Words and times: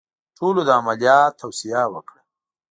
ټولو 0.37 0.61
د 0.67 0.69
عملیات 0.79 1.31
توصیه 1.41 1.83
وکړه. 1.93 2.21